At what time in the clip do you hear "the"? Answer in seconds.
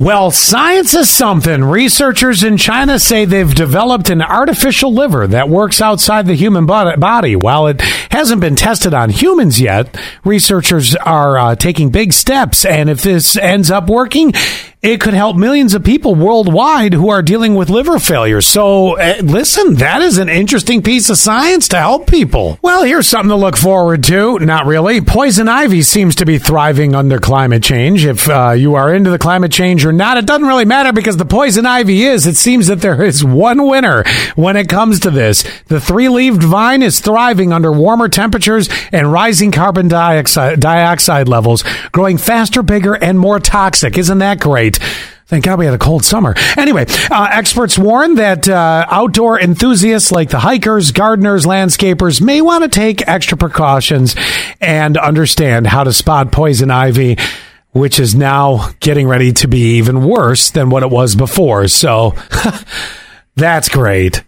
6.26-6.32, 29.10-29.18, 31.18-31.26, 35.66-35.80, 50.30-50.40